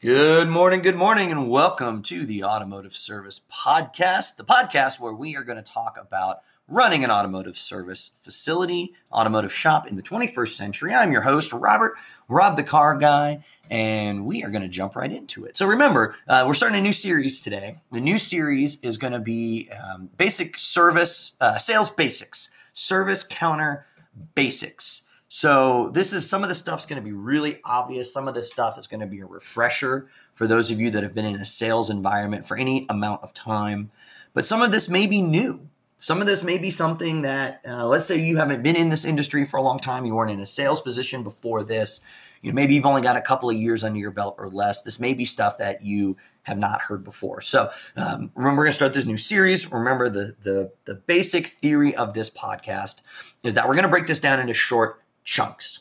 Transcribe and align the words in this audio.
Good 0.00 0.48
morning, 0.48 0.82
good 0.82 0.96
morning, 0.96 1.30
and 1.30 1.48
welcome 1.48 2.02
to 2.02 2.26
the 2.26 2.44
Automotive 2.44 2.94
Service 2.94 3.40
Podcast, 3.50 4.36
the 4.36 4.44
podcast 4.44 5.00
where 5.00 5.14
we 5.14 5.34
are 5.34 5.42
going 5.42 5.56
to 5.56 5.62
talk 5.62 5.96
about 5.98 6.42
running 6.68 7.04
an 7.04 7.10
automotive 7.10 7.56
service 7.56 8.18
facility, 8.22 8.92
automotive 9.10 9.52
shop 9.52 9.86
in 9.86 9.96
the 9.96 10.02
21st 10.02 10.48
century. 10.48 10.92
I'm 10.92 11.10
your 11.10 11.22
host, 11.22 11.52
Robert, 11.54 11.94
Rob 12.28 12.56
the 12.56 12.62
Car 12.62 12.98
Guy, 12.98 13.44
and 13.70 14.26
we 14.26 14.42
are 14.44 14.50
going 14.50 14.62
to 14.62 14.68
jump 14.68 14.94
right 14.94 15.10
into 15.10 15.46
it. 15.46 15.56
So 15.56 15.64
remember, 15.66 16.16
uh, 16.28 16.44
we're 16.46 16.54
starting 16.54 16.78
a 16.78 16.82
new 16.82 16.92
series 16.92 17.40
today. 17.40 17.78
The 17.90 18.00
new 18.00 18.18
series 18.18 18.80
is 18.82 18.98
going 18.98 19.14
to 19.14 19.20
be 19.20 19.70
um, 19.70 20.10
basic 20.18 20.58
service, 20.58 21.34
uh, 21.40 21.56
sales 21.56 21.88
basics, 21.88 22.50
service 22.74 23.24
counter 23.24 23.86
basics. 24.34 25.03
So 25.36 25.88
this 25.88 26.12
is 26.12 26.30
some 26.30 26.44
of 26.44 26.48
the 26.48 26.54
stuff's 26.54 26.86
going 26.86 27.02
to 27.02 27.04
be 27.04 27.10
really 27.10 27.58
obvious. 27.64 28.12
Some 28.12 28.28
of 28.28 28.34
this 28.34 28.52
stuff 28.52 28.78
is 28.78 28.86
going 28.86 29.00
to 29.00 29.06
be 29.06 29.18
a 29.18 29.26
refresher 29.26 30.08
for 30.32 30.46
those 30.46 30.70
of 30.70 30.78
you 30.78 30.92
that 30.92 31.02
have 31.02 31.12
been 31.12 31.24
in 31.24 31.34
a 31.34 31.44
sales 31.44 31.90
environment 31.90 32.46
for 32.46 32.56
any 32.56 32.86
amount 32.88 33.24
of 33.24 33.34
time. 33.34 33.90
But 34.32 34.44
some 34.44 34.62
of 34.62 34.70
this 34.70 34.88
may 34.88 35.08
be 35.08 35.20
new. 35.20 35.68
Some 35.96 36.20
of 36.20 36.28
this 36.28 36.44
may 36.44 36.56
be 36.56 36.70
something 36.70 37.22
that, 37.22 37.60
uh, 37.66 37.84
let's 37.88 38.04
say 38.04 38.16
you 38.16 38.36
haven't 38.36 38.62
been 38.62 38.76
in 38.76 38.90
this 38.90 39.04
industry 39.04 39.44
for 39.44 39.56
a 39.56 39.62
long 39.62 39.80
time, 39.80 40.06
you 40.06 40.14
weren't 40.14 40.30
in 40.30 40.38
a 40.38 40.46
sales 40.46 40.80
position 40.80 41.24
before 41.24 41.64
this. 41.64 42.06
You 42.40 42.52
know, 42.52 42.54
maybe 42.54 42.76
you've 42.76 42.86
only 42.86 43.02
got 43.02 43.16
a 43.16 43.20
couple 43.20 43.50
of 43.50 43.56
years 43.56 43.82
under 43.82 43.98
your 43.98 44.12
belt 44.12 44.36
or 44.38 44.48
less. 44.48 44.82
This 44.82 45.00
may 45.00 45.14
be 45.14 45.24
stuff 45.24 45.58
that 45.58 45.82
you 45.82 46.16
have 46.44 46.58
not 46.58 46.82
heard 46.82 47.02
before. 47.02 47.40
So 47.40 47.70
um, 47.96 48.30
remember, 48.36 48.58
we're 48.60 48.66
going 48.66 48.68
to 48.68 48.72
start 48.72 48.94
this 48.94 49.04
new 49.04 49.16
series. 49.16 49.72
Remember, 49.72 50.08
the 50.08 50.36
the 50.42 50.72
the 50.84 50.94
basic 50.94 51.48
theory 51.48 51.92
of 51.92 52.14
this 52.14 52.30
podcast 52.30 53.00
is 53.42 53.54
that 53.54 53.66
we're 53.66 53.74
going 53.74 53.82
to 53.82 53.88
break 53.88 54.06
this 54.06 54.20
down 54.20 54.38
into 54.38 54.54
short 54.54 55.00
chunks 55.24 55.80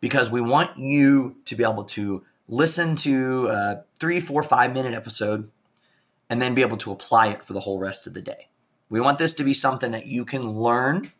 because 0.00 0.30
we 0.30 0.40
want 0.40 0.78
you 0.78 1.36
to 1.44 1.56
be 1.56 1.64
able 1.64 1.84
to 1.84 2.24
listen 2.48 2.94
to 2.96 3.46
a 3.48 3.84
three, 3.98 4.20
four, 4.20 4.42
five 4.42 4.74
minute 4.74 4.94
episode 4.94 5.50
and 6.28 6.40
then 6.40 6.54
be 6.54 6.62
able 6.62 6.76
to 6.76 6.92
apply 6.92 7.28
it 7.28 7.42
for 7.42 7.52
the 7.52 7.60
whole 7.60 7.78
rest 7.78 8.06
of 8.06 8.14
the 8.14 8.22
day. 8.22 8.48
We 8.88 9.00
want 9.00 9.18
this 9.18 9.34
to 9.34 9.44
be 9.44 9.54
something 9.54 9.90
that 9.92 10.06
you 10.06 10.24
can 10.24 10.50
learn 10.50 11.12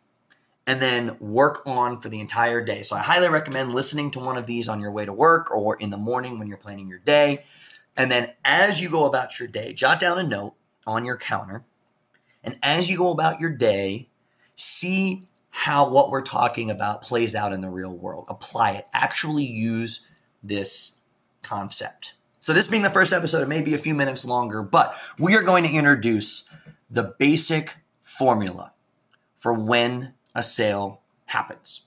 and 0.65 0.81
then 0.81 1.17
work 1.19 1.61
on 1.65 1.99
for 1.99 2.09
the 2.09 2.19
entire 2.19 2.63
day. 2.63 2.83
So 2.83 2.95
I 2.95 2.99
highly 2.99 3.27
recommend 3.27 3.73
listening 3.73 4.11
to 4.11 4.19
one 4.19 4.37
of 4.37 4.45
these 4.45 4.69
on 4.69 4.79
your 4.79 4.91
way 4.91 5.05
to 5.05 5.13
work 5.13 5.51
or 5.51 5.75
in 5.75 5.89
the 5.89 5.97
morning 5.97 6.39
when 6.39 6.47
you're 6.47 6.57
planning 6.57 6.87
your 6.87 6.99
day. 6.99 7.43
And 7.97 8.11
then 8.11 8.31
as 8.45 8.81
you 8.81 8.89
go 8.89 9.05
about 9.05 9.39
your 9.39 9.47
day, 9.47 9.73
jot 9.73 9.99
down 9.99 10.17
a 10.17 10.23
note 10.23 10.53
on 10.85 11.05
your 11.05 11.17
counter. 11.17 11.63
And 12.43 12.57
as 12.61 12.89
you 12.89 12.97
go 12.97 13.11
about 13.11 13.39
your 13.39 13.51
day, 13.51 14.09
see 14.55 15.23
how 15.55 15.87
what 15.87 16.09
we're 16.09 16.23
talking 16.23 16.71
about 16.71 17.03
plays 17.03 17.35
out 17.35 17.53
in 17.53 17.61
the 17.61 17.69
real 17.69 17.95
world. 17.95 18.25
Apply 18.27 18.71
it. 18.71 18.87
Actually 18.91 19.45
use 19.45 20.07
this 20.41 20.97
concept. 21.43 22.15
So, 22.39 22.53
this 22.53 22.67
being 22.67 22.81
the 22.81 22.89
first 22.89 23.13
episode, 23.13 23.43
it 23.43 23.47
may 23.47 23.61
be 23.61 23.75
a 23.75 23.77
few 23.77 23.93
minutes 23.93 24.25
longer, 24.25 24.63
but 24.63 24.95
we 25.19 25.35
are 25.35 25.43
going 25.43 25.63
to 25.63 25.69
introduce 25.69 26.49
the 26.89 27.13
basic 27.19 27.77
formula 28.01 28.73
for 29.35 29.53
when 29.53 30.15
a 30.33 30.41
sale 30.41 31.01
happens. 31.27 31.81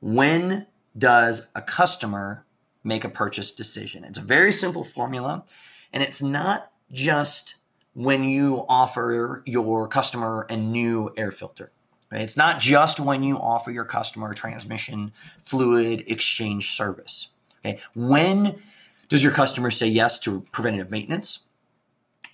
When 0.00 0.68
does 0.96 1.50
a 1.56 1.62
customer 1.62 2.46
make 2.84 3.02
a 3.02 3.08
purchase 3.08 3.50
decision? 3.50 4.04
It's 4.04 4.18
a 4.18 4.22
very 4.22 4.52
simple 4.52 4.84
formula, 4.84 5.44
and 5.92 6.04
it's 6.04 6.22
not 6.22 6.70
just 6.92 7.56
when 7.94 8.24
you 8.24 8.64
offer 8.68 9.42
your 9.44 9.88
customer 9.88 10.46
a 10.48 10.56
new 10.56 11.12
air 11.16 11.32
filter. 11.32 11.72
It's 12.12 12.36
not 12.36 12.60
just 12.60 12.98
when 12.98 13.22
you 13.22 13.38
offer 13.38 13.70
your 13.70 13.84
customer 13.84 14.32
a 14.32 14.34
transmission 14.34 15.12
fluid 15.38 16.04
exchange 16.08 16.70
service. 16.70 17.28
Okay. 17.64 17.80
When 17.94 18.60
does 19.08 19.22
your 19.22 19.32
customer 19.32 19.70
say 19.70 19.86
yes 19.86 20.18
to 20.20 20.42
preventative 20.52 20.90
maintenance? 20.90 21.46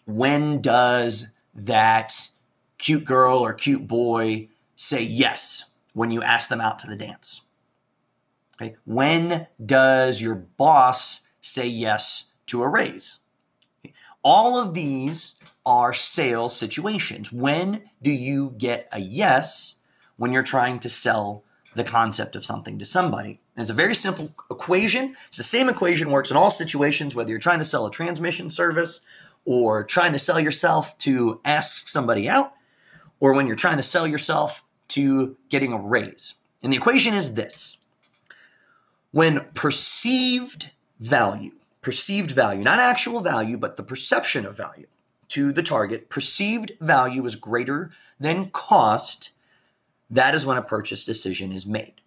When 0.06 0.60
does 0.62 1.34
that 1.54 2.28
cute 2.78 3.04
girl 3.04 3.38
or 3.38 3.52
cute 3.52 3.86
boy 3.86 4.48
say 4.76 5.02
yes 5.02 5.72
when 5.92 6.10
you 6.10 6.22
ask 6.22 6.48
them 6.48 6.60
out 6.60 6.78
to 6.80 6.86
the 6.86 6.96
dance? 6.96 7.42
Okay. 8.54 8.76
When 8.84 9.46
does 9.64 10.22
your 10.22 10.34
boss 10.34 11.22
say 11.40 11.66
yes 11.66 12.32
to 12.46 12.62
a 12.62 12.68
raise? 12.68 13.18
Okay. 13.84 13.94
All 14.22 14.58
of 14.58 14.72
these 14.72 15.34
are 15.66 15.92
sales 15.92 16.56
situations. 16.56 17.32
When 17.32 17.90
do 18.00 18.12
you 18.12 18.54
get 18.56 18.88
a 18.92 19.00
yes 19.00 19.75
when 20.16 20.32
you're 20.32 20.42
trying 20.42 20.78
to 20.80 20.88
sell 20.88 21.44
the 21.74 21.84
concept 21.84 22.36
of 22.36 22.44
something 22.44 22.78
to 22.78 22.84
somebody? 22.84 23.40
And 23.54 23.62
it's 23.62 23.70
a 23.70 23.74
very 23.74 23.94
simple 23.94 24.30
equation. 24.50 25.16
It's 25.26 25.36
the 25.36 25.42
same 25.42 25.68
equation 25.68 26.10
works 26.10 26.30
in 26.30 26.36
all 26.36 26.50
situations, 26.50 27.14
whether 27.14 27.30
you're 27.30 27.38
trying 27.38 27.58
to 27.58 27.64
sell 27.64 27.86
a 27.86 27.90
transmission 27.90 28.50
service 28.50 29.00
or 29.44 29.84
trying 29.84 30.12
to 30.12 30.18
sell 30.18 30.40
yourself 30.40 30.98
to 30.98 31.40
ask 31.44 31.88
somebody 31.88 32.28
out, 32.28 32.52
or 33.20 33.32
when 33.32 33.46
you're 33.46 33.56
trying 33.56 33.76
to 33.76 33.82
sell 33.82 34.06
yourself 34.06 34.64
to 34.88 35.36
getting 35.48 35.72
a 35.72 35.78
raise. 35.78 36.34
And 36.62 36.72
the 36.72 36.76
equation 36.76 37.14
is 37.14 37.34
this 37.34 37.78
when 39.12 39.46
perceived 39.54 40.72
value, 40.98 41.52
perceived 41.80 42.32
value, 42.32 42.64
not 42.64 42.78
actual 42.78 43.20
value, 43.20 43.56
but 43.56 43.76
the 43.76 43.82
perception 43.82 44.44
of 44.44 44.56
value, 44.56 44.86
to 45.28 45.52
the 45.52 45.62
target, 45.62 46.10
perceived 46.10 46.72
value 46.80 47.24
is 47.24 47.36
greater 47.36 47.92
than 48.18 48.50
cost, 48.50 49.30
that 50.10 50.34
is 50.34 50.46
when 50.46 50.56
a 50.56 50.62
purchase 50.62 51.04
decision 51.04 51.52
is 51.52 51.66
made. 51.66 52.00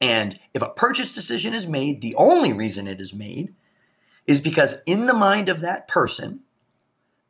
And 0.00 0.38
if 0.52 0.62
a 0.62 0.68
purchase 0.68 1.14
decision 1.14 1.54
is 1.54 1.66
made, 1.66 2.00
the 2.00 2.14
only 2.16 2.52
reason 2.52 2.86
it 2.86 3.00
is 3.00 3.14
made 3.14 3.54
is 4.26 4.40
because 4.40 4.82
in 4.86 5.06
the 5.06 5.14
mind 5.14 5.48
of 5.48 5.60
that 5.60 5.88
person, 5.88 6.40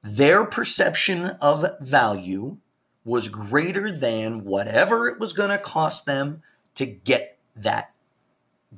their 0.02 0.44
perception 0.44 1.36
of 1.40 1.64
value 1.80 2.58
was 3.04 3.28
greater 3.28 3.92
than 3.92 4.44
whatever 4.44 5.08
it 5.08 5.20
was 5.20 5.32
going 5.32 5.50
to 5.50 5.58
cost 5.58 6.06
them 6.06 6.42
to 6.74 6.86
get 6.86 7.38
that 7.54 7.92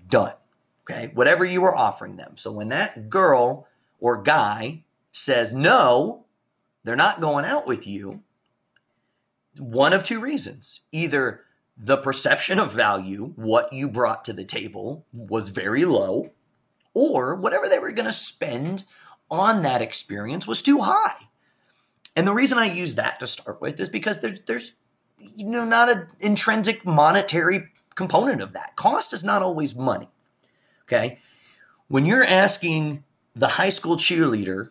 done. 0.08 0.34
Okay. 0.82 1.10
Whatever 1.14 1.44
you 1.44 1.60
were 1.60 1.74
offering 1.74 2.16
them. 2.16 2.36
So 2.36 2.50
when 2.52 2.68
that 2.68 3.08
girl 3.08 3.66
or 4.00 4.22
guy 4.22 4.84
says 5.12 5.52
no, 5.52 6.24
they're 6.84 6.96
not 6.96 7.20
going 7.20 7.44
out 7.44 7.66
with 7.66 7.86
you. 7.86 8.22
One 9.58 9.92
of 9.92 10.04
two 10.04 10.20
reasons. 10.20 10.80
Either 10.92 11.42
the 11.76 11.96
perception 11.96 12.58
of 12.58 12.72
value, 12.72 13.32
what 13.36 13.72
you 13.72 13.88
brought 13.88 14.24
to 14.24 14.32
the 14.32 14.44
table, 14.44 15.06
was 15.12 15.50
very 15.50 15.84
low, 15.84 16.30
or 16.94 17.34
whatever 17.34 17.68
they 17.68 17.78
were 17.78 17.92
going 17.92 18.06
to 18.06 18.12
spend 18.12 18.84
on 19.30 19.62
that 19.62 19.82
experience 19.82 20.46
was 20.46 20.62
too 20.62 20.80
high. 20.80 21.28
And 22.16 22.26
the 22.26 22.34
reason 22.34 22.58
I 22.58 22.66
use 22.66 22.96
that 22.96 23.20
to 23.20 23.26
start 23.26 23.60
with 23.60 23.78
is 23.78 23.88
because 23.88 24.20
there, 24.20 24.36
there's 24.46 24.74
you 25.18 25.46
know 25.46 25.64
not 25.64 25.88
an 25.88 26.08
intrinsic 26.20 26.84
monetary 26.84 27.68
component 27.94 28.40
of 28.40 28.52
that. 28.52 28.74
Cost 28.76 29.12
is 29.12 29.22
not 29.22 29.42
always 29.42 29.74
money. 29.74 30.08
Okay? 30.84 31.20
When 31.88 32.06
you're 32.06 32.24
asking 32.24 33.04
the 33.34 33.48
high 33.48 33.68
school 33.68 33.96
cheerleader 33.96 34.70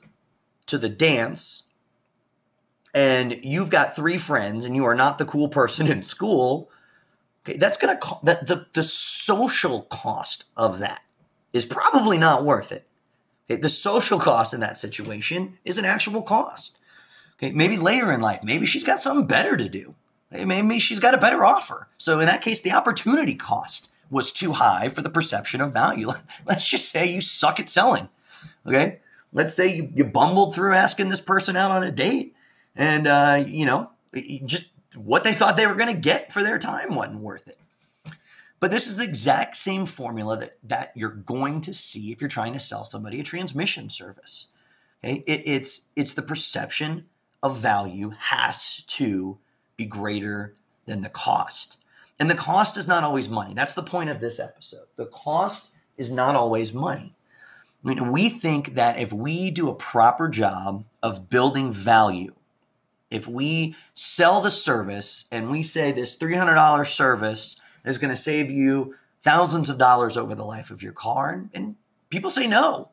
to 0.65 0.77
the 0.77 0.89
dance 0.89 1.66
and 2.97 3.39
you've 3.43 3.69
got 3.69 3.95
three 3.95 4.17
friends 4.17 4.65
and 4.65 4.75
you 4.75 4.83
are 4.83 4.95
not 4.95 5.19
the 5.19 5.25
cool 5.25 5.49
person 5.49 5.85
in 5.85 6.01
school, 6.01 6.67
okay, 7.45 7.55
that's 7.55 7.77
going 7.77 7.95
to 7.95 7.99
co- 7.99 8.19
that 8.23 8.47
the 8.47 8.65
the 8.73 8.81
social 8.81 9.83
cost 9.83 10.45
of 10.57 10.79
that 10.79 11.01
is 11.53 11.63
probably 11.63 12.17
not 12.17 12.43
worth 12.43 12.71
it. 12.71 12.87
Okay, 13.45 13.61
the 13.61 13.69
social 13.69 14.17
cost 14.17 14.51
in 14.51 14.61
that 14.61 14.77
situation 14.77 15.59
is 15.63 15.77
an 15.77 15.85
actual 15.85 16.23
cost. 16.23 16.79
Okay, 17.35 17.51
maybe 17.51 17.77
later 17.77 18.11
in 18.11 18.19
life, 18.19 18.43
maybe 18.43 18.65
she's 18.65 18.83
got 18.83 18.99
something 18.99 19.27
better 19.27 19.55
to 19.55 19.69
do. 19.69 19.93
Maybe 20.31 20.79
she's 20.79 20.99
got 20.99 21.13
a 21.13 21.19
better 21.19 21.45
offer. 21.45 21.87
So 21.99 22.19
in 22.19 22.25
that 22.25 22.41
case, 22.41 22.61
the 22.61 22.71
opportunity 22.71 23.35
cost 23.35 23.91
was 24.09 24.33
too 24.33 24.53
high 24.53 24.89
for 24.89 25.03
the 25.03 25.09
perception 25.09 25.61
of 25.61 25.71
value. 25.71 26.09
Let's 26.47 26.67
just 26.67 26.89
say 26.89 27.13
you 27.13 27.21
suck 27.21 27.59
at 27.59 27.69
selling. 27.69 28.09
Okay. 28.65 28.99
Let's 29.31 29.53
say 29.53 29.75
you, 29.75 29.91
you 29.93 30.03
bumbled 30.03 30.55
through 30.55 30.73
asking 30.73 31.09
this 31.09 31.21
person 31.21 31.55
out 31.55 31.69
on 31.69 31.83
a 31.83 31.91
date 31.91 32.33
and 32.77 33.07
uh, 33.07 33.43
you 33.45 33.65
know, 33.65 33.89
just 34.45 34.71
what 34.95 35.23
they 35.23 35.33
thought 35.33 35.57
they 35.57 35.67
were 35.67 35.75
going 35.75 35.93
to 35.93 35.99
get 35.99 36.31
for 36.31 36.43
their 36.43 36.59
time 36.59 36.95
wasn't 36.95 37.19
worth 37.19 37.47
it. 37.47 37.57
But 38.59 38.71
this 38.71 38.87
is 38.87 38.97
the 38.97 39.03
exact 39.03 39.55
same 39.55 39.85
formula 39.85 40.37
that, 40.37 40.57
that 40.63 40.91
you're 40.95 41.09
going 41.09 41.61
to 41.61 41.73
see 41.73 42.11
if 42.11 42.21
you're 42.21 42.27
trying 42.27 42.53
to 42.53 42.59
sell 42.59 42.85
somebody 42.85 43.19
a 43.19 43.23
transmission 43.23 43.89
service. 43.89 44.47
Okay, 45.03 45.23
it, 45.27 45.41
it's 45.45 45.89
it's 45.95 46.13
the 46.13 46.23
perception 46.23 47.05
of 47.43 47.59
value 47.59 48.13
has 48.17 48.83
to 48.87 49.37
be 49.75 49.85
greater 49.85 50.55
than 50.85 51.01
the 51.01 51.09
cost, 51.09 51.77
and 52.19 52.29
the 52.29 52.35
cost 52.35 52.77
is 52.77 52.87
not 52.87 53.03
always 53.03 53.29
money. 53.29 53.53
That's 53.53 53.75
the 53.75 53.83
point 53.83 54.09
of 54.09 54.19
this 54.19 54.39
episode. 54.39 54.87
The 54.95 55.05
cost 55.05 55.75
is 55.97 56.11
not 56.11 56.35
always 56.35 56.73
money. 56.73 57.13
I 57.83 57.89
mean, 57.89 58.11
we 58.11 58.29
think 58.29 58.73
that 58.73 58.99
if 58.99 59.13
we 59.13 59.51
do 59.51 59.69
a 59.69 59.75
proper 59.75 60.29
job 60.29 60.83
of 61.03 61.29
building 61.29 61.71
value 61.71 62.33
if 63.09 63.27
we 63.27 63.75
sell 63.93 64.41
the 64.41 64.51
service 64.51 65.27
and 65.31 65.49
we 65.49 65.61
say 65.61 65.91
this 65.91 66.17
$300 66.17 66.85
service 66.87 67.61
is 67.85 67.97
going 67.97 68.09
to 68.09 68.17
save 68.17 68.51
you 68.51 68.95
thousands 69.21 69.69
of 69.69 69.77
dollars 69.77 70.17
over 70.17 70.35
the 70.35 70.45
life 70.45 70.71
of 70.71 70.83
your 70.83 70.93
car, 70.93 71.31
and, 71.31 71.49
and 71.53 71.75
people 72.09 72.29
say 72.29 72.47
no, 72.47 72.89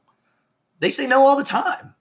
they 0.81 0.91
say 0.91 1.07
no 1.07 1.27
all 1.27 1.37
the 1.37 1.45
time. 1.45 1.95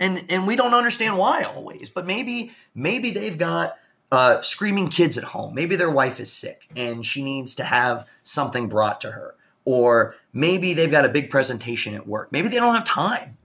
And 0.00 0.24
and 0.28 0.46
we 0.46 0.56
don't 0.56 0.74
understand 0.74 1.18
why 1.18 1.44
always. 1.44 1.88
But 1.88 2.04
maybe 2.04 2.50
maybe 2.74 3.12
they've 3.12 3.38
got 3.38 3.78
uh, 4.10 4.42
screaming 4.42 4.88
kids 4.88 5.16
at 5.16 5.24
home. 5.24 5.54
Maybe 5.54 5.76
their 5.76 5.90
wife 5.90 6.18
is 6.20 6.32
sick 6.32 6.68
and 6.76 7.06
she 7.06 7.22
needs 7.22 7.54
to 7.56 7.64
have 7.64 8.08
something 8.22 8.68
brought 8.68 9.00
to 9.02 9.12
her. 9.12 9.34
Or 9.64 10.14
maybe 10.32 10.74
they've 10.74 10.90
got 10.90 11.04
a 11.04 11.08
big 11.08 11.30
presentation 11.30 11.94
at 11.94 12.06
work. 12.06 12.30
Maybe 12.32 12.48
they 12.48 12.58
don't 12.58 12.74
have 12.74 12.84
time. 12.84 13.38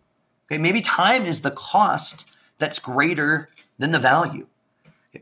Okay, 0.47 0.57
maybe 0.57 0.81
time 0.81 1.25
is 1.25 1.41
the 1.41 1.51
cost 1.51 2.31
that's 2.57 2.79
greater 2.79 3.50
than 3.79 3.91
the 3.91 3.99
value. 3.99 4.45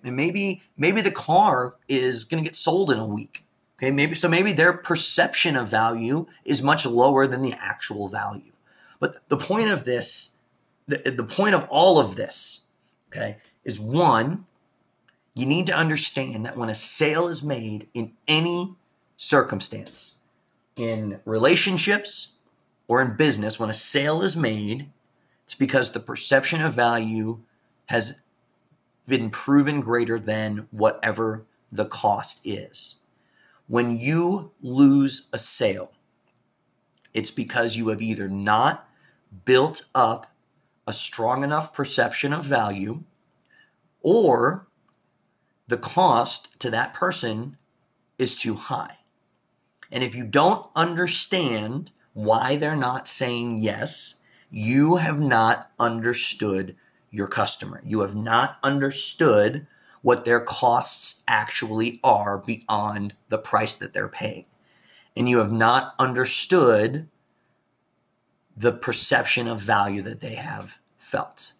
And 0.03 0.17
maybe 0.17 0.63
maybe 0.75 1.01
the 1.01 1.11
car 1.11 1.75
is 1.87 2.25
going 2.25 2.43
to 2.43 2.47
get 2.47 2.55
sold 2.55 2.91
in 2.91 2.99
a 2.99 3.05
week. 3.05 3.45
Okay, 3.77 3.91
maybe 3.91 4.15
so 4.15 4.27
maybe 4.27 4.51
their 4.51 4.73
perception 4.73 5.55
of 5.55 5.69
value 5.69 6.25
is 6.43 6.61
much 6.61 6.85
lower 6.85 7.25
than 7.27 7.41
the 7.41 7.53
actual 7.53 8.09
value. 8.09 8.51
But 8.99 9.29
the 9.29 9.37
point 9.37 9.69
of 9.69 9.85
this, 9.85 10.37
the, 10.87 10.97
the 11.11 11.23
point 11.23 11.55
of 11.55 11.67
all 11.69 11.99
of 11.99 12.15
this, 12.15 12.61
okay, 13.09 13.37
is 13.63 13.79
one, 13.79 14.45
you 15.35 15.45
need 15.45 15.67
to 15.67 15.77
understand 15.77 16.45
that 16.45 16.57
when 16.57 16.69
a 16.69 16.75
sale 16.75 17.27
is 17.27 17.43
made 17.43 17.87
in 17.93 18.13
any 18.27 18.73
circumstance, 19.15 20.17
in 20.75 21.19
relationships 21.25 22.33
or 22.87 23.01
in 23.01 23.15
business, 23.15 23.59
when 23.59 23.69
a 23.69 23.75
sale 23.75 24.23
is 24.23 24.35
made, 24.35 24.89
it's 25.43 25.53
because 25.53 25.91
the 25.91 25.99
perception 25.99 26.61
of 26.61 26.73
value 26.73 27.39
has 27.85 28.21
been 29.07 29.29
proven 29.29 29.81
greater 29.81 30.19
than 30.19 30.67
whatever 30.71 31.45
the 31.71 31.85
cost 31.85 32.45
is. 32.45 32.95
When 33.67 33.97
you 33.97 34.51
lose 34.61 35.29
a 35.33 35.37
sale, 35.37 35.91
it's 37.13 37.31
because 37.31 37.75
you 37.75 37.89
have 37.89 38.01
either 38.01 38.27
not 38.27 38.87
built 39.45 39.87
up 39.95 40.31
a 40.85 40.93
strong 40.93 41.43
enough 41.43 41.73
perception 41.73 42.31
of 42.31 42.45
value 42.45 43.03
or 44.01 44.67
the 45.67 45.77
cost 45.77 46.57
to 46.59 46.69
that 46.71 46.93
person 46.93 47.57
is 48.17 48.35
too 48.35 48.55
high. 48.55 48.99
And 49.91 50.03
if 50.03 50.15
you 50.15 50.23
don't 50.23 50.69
understand 50.75 51.91
why 52.13 52.55
they're 52.55 52.75
not 52.75 53.07
saying 53.07 53.59
yes, 53.59 54.21
you 54.49 54.95
have 54.95 55.19
not 55.19 55.71
understood 55.79 56.75
your 57.17 57.27
customer. 57.27 57.81
You 57.83 58.01
have 58.01 58.15
not 58.15 58.59
understood 58.63 59.67
what 60.01 60.23
their 60.23 60.39
costs 60.39 61.23
actually 61.27 61.99
are 62.03 62.37
beyond 62.37 63.15
the 63.29 63.37
price 63.37 63.75
that 63.75 63.93
they're 63.93 64.07
paying. 64.07 64.45
And 65.15 65.27
you 65.27 65.39
have 65.39 65.51
not 65.51 65.95
understood 65.99 67.09
the 68.55 68.71
perception 68.71 69.47
of 69.47 69.59
value 69.59 70.01
that 70.03 70.21
they 70.21 70.35
have 70.35 70.79
felt. 70.95 71.53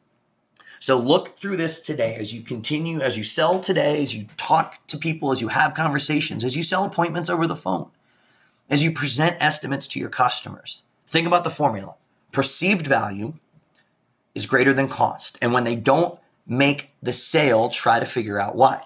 So 0.80 0.98
look 0.98 1.36
through 1.36 1.58
this 1.58 1.82
today 1.82 2.16
as 2.16 2.34
you 2.34 2.42
continue, 2.42 3.02
as 3.02 3.18
you 3.18 3.24
sell 3.24 3.60
today, 3.60 4.02
as 4.02 4.16
you 4.16 4.28
talk 4.38 4.86
to 4.88 4.98
people, 4.98 5.32
as 5.32 5.42
you 5.42 5.50
have 5.50 5.74
conversations, 5.74 6.44
as 6.44 6.56
you 6.56 6.64
sell 6.64 6.86
appointments 6.86 7.30
over 7.30 7.48
the 7.48 7.56
phone, 7.56 7.90
as 8.70 8.84
you 8.84 8.92
present 8.92 9.38
estimates 9.40 9.88
to 9.88 10.00
your 10.00 10.10
customers. 10.10 10.84
Think 11.08 11.26
about 11.26 11.44
the 11.44 11.50
formula. 11.50 11.96
Perceived 12.32 12.86
value 12.86 13.34
is 14.38 14.46
greater 14.46 14.74
than 14.74 14.88
cost. 14.88 15.38
And 15.42 15.52
when 15.52 15.66
they 15.66 15.76
don't 15.76 16.18
make 16.46 16.92
the 17.02 17.12
sale, 17.12 17.70
try 17.70 18.00
to 18.00 18.06
figure 18.06 18.40
out 18.40 18.56
why. 18.56 18.84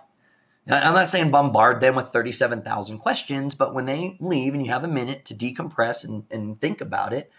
I'm 0.67 0.93
not 0.93 1.09
saying 1.09 1.31
bombard 1.31 1.81
them 1.81 1.95
with 1.95 2.07
37,000 2.07 2.99
questions, 2.99 3.55
but 3.55 3.73
when 3.73 3.85
they 3.85 4.15
leave 4.19 4.53
and 4.53 4.65
you 4.65 4.71
have 4.71 4.83
a 4.83 4.87
minute 4.87 5.25
to 5.25 5.33
decompress 5.33 6.07
and, 6.07 6.23
and 6.31 6.59
think 6.59 6.81
about 6.81 7.13
it, 7.13 7.31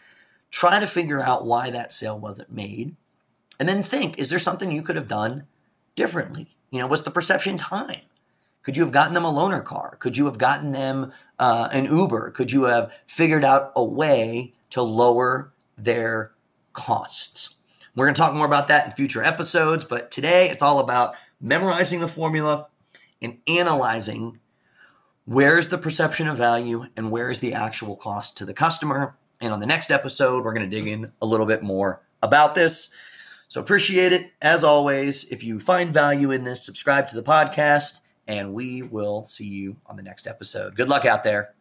try 0.51 0.79
to 0.79 0.87
figure 0.87 1.21
out 1.21 1.47
why 1.47 1.71
that 1.71 1.93
sale 1.93 2.19
wasn't 2.19 2.53
made. 2.53 2.95
And 3.59 3.69
then 3.69 3.83
think 3.83 4.19
is 4.19 4.29
there 4.29 4.39
something 4.39 4.71
you 4.71 4.83
could 4.83 4.97
have 4.97 5.09
done 5.09 5.47
differently? 5.97 6.49
You 6.71 6.81
know, 6.81 6.87
what's 6.87 7.03
the 7.03 7.11
perception 7.11 7.59
time? 7.59 8.03
Could 8.63 8.77
you 8.77 8.83
have 8.83 8.93
gotten 8.93 9.15
them 9.15 9.25
a 9.25 9.33
loaner 9.33 9.65
car? 9.65 9.97
Could 9.99 10.17
you 10.17 10.27
have 10.27 10.39
gotten 10.39 10.73
them 10.73 11.13
uh, 11.39 11.69
an 11.73 11.85
Uber? 11.87 12.31
Could 12.31 12.53
you 12.53 12.65
have 12.65 12.93
figured 13.07 13.45
out 13.45 13.73
a 13.75 13.85
way 13.85 14.53
to 14.71 14.83
lower 14.83 15.53
their 15.77 16.33
costs? 16.73 17.55
We're 17.95 18.07
going 18.07 18.15
to 18.15 18.21
talk 18.21 18.35
more 18.35 18.47
about 18.47 18.69
that 18.69 18.87
in 18.87 18.93
future 18.93 19.23
episodes, 19.23 19.85
but 19.85 20.11
today 20.11 20.49
it's 20.49 20.63
all 20.63 20.79
about 20.79 21.15
memorizing 21.41 22.01
the 22.01 22.09
formula 22.09 22.69
and 23.21 23.39
analyzing 23.47 24.41
where's 25.25 25.69
the 25.69 25.79
perception 25.79 26.27
of 26.27 26.39
value 26.39 26.87
and 26.97 27.11
where 27.11 27.31
is 27.31 27.41
the 27.41 27.53
actual 27.53 27.97
cost 27.97 28.37
to 28.39 28.47
the 28.47 28.55
customer. 28.55 29.17
And 29.41 29.53
on 29.53 29.61
the 29.61 29.67
next 29.67 29.91
episode, 29.91 30.45
we're 30.45 30.55
going 30.55 30.69
to 30.69 30.77
dig 30.77 30.87
in 30.87 31.13
a 31.21 31.27
little 31.27 31.47
bit 31.47 31.63
more 31.63 32.01
about 32.23 32.55
this. 32.55 32.95
So 33.49 33.61
appreciate 33.61 34.13
it. 34.13 34.33
As 34.41 34.65
always, 34.65 35.31
if 35.31 35.45
you 35.45 35.61
find 35.61 35.91
value 35.91 36.31
in 36.31 36.45
this, 36.45 36.65
subscribe 36.65 37.09
to 37.09 37.17
the 37.17 37.23
podcast, 37.23 38.01
and 38.27 38.55
we 38.55 38.81
will 38.81 39.25
see 39.25 39.47
you 39.47 39.77
on 39.85 39.97
the 39.97 40.03
next 40.03 40.27
episode. 40.27 40.77
Good 40.77 40.89
luck 40.89 41.05
out 41.05 41.25
there. 41.25 41.55